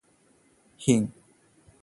Hing 0.79 1.09